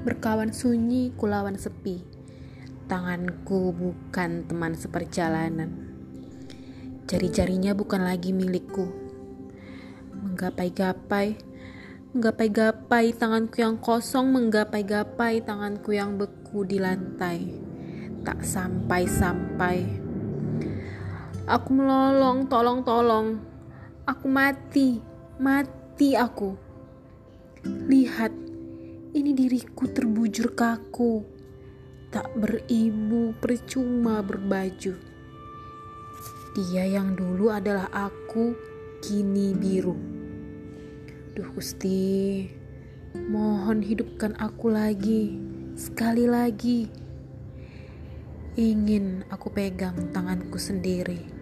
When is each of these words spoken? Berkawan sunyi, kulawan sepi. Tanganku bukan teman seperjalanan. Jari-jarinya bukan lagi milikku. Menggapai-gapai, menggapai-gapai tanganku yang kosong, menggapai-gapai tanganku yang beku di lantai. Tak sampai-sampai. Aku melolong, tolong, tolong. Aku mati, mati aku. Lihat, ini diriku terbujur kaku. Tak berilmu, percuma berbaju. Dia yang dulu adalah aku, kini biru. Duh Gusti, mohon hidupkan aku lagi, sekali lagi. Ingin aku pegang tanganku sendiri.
Berkawan 0.00 0.48
sunyi, 0.48 1.12
kulawan 1.12 1.60
sepi. 1.60 2.00
Tanganku 2.88 3.68
bukan 3.76 4.48
teman 4.48 4.72
seperjalanan. 4.72 5.68
Jari-jarinya 7.04 7.76
bukan 7.76 8.08
lagi 8.08 8.32
milikku. 8.32 8.88
Menggapai-gapai, 10.16 11.36
menggapai-gapai 12.16 13.12
tanganku 13.12 13.60
yang 13.60 13.76
kosong, 13.76 14.32
menggapai-gapai 14.32 15.44
tanganku 15.44 15.92
yang 15.92 16.16
beku 16.16 16.64
di 16.64 16.80
lantai. 16.80 17.52
Tak 18.24 18.40
sampai-sampai. 18.40 19.84
Aku 21.44 21.76
melolong, 21.76 22.48
tolong, 22.48 22.80
tolong. 22.88 23.36
Aku 24.08 24.32
mati, 24.32 24.96
mati 25.36 26.16
aku. 26.16 26.56
Lihat, 27.68 28.39
ini 29.10 29.34
diriku 29.34 29.90
terbujur 29.90 30.54
kaku. 30.54 31.26
Tak 32.10 32.34
berilmu, 32.38 33.34
percuma 33.38 34.22
berbaju. 34.22 34.94
Dia 36.58 36.84
yang 36.86 37.14
dulu 37.14 37.50
adalah 37.54 37.86
aku, 37.90 38.54
kini 38.98 39.54
biru. 39.54 39.94
Duh 41.34 41.46
Gusti, 41.54 42.50
mohon 43.30 43.82
hidupkan 43.86 44.34
aku 44.38 44.74
lagi, 44.74 45.38
sekali 45.78 46.26
lagi. 46.26 46.90
Ingin 48.58 49.22
aku 49.30 49.54
pegang 49.54 50.10
tanganku 50.10 50.58
sendiri. 50.58 51.39